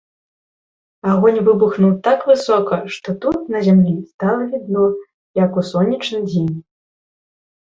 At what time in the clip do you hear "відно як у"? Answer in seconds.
4.55-5.69